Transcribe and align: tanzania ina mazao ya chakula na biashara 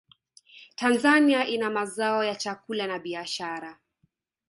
tanzania 0.75 1.45
ina 1.47 1.69
mazao 1.69 2.23
ya 2.23 2.35
chakula 2.35 2.87
na 2.87 2.99
biashara 2.99 3.79